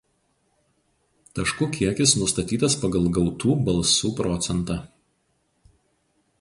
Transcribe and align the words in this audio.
Taškų 1.39 1.67
kiekis 1.75 2.13
nustatytas 2.23 2.79
pagal 2.85 3.07
gautų 3.21 3.55
balsų 3.71 4.13
procentą. 4.23 4.79